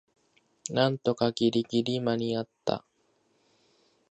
[0.71, 2.83] なんとかギリギリ間にあった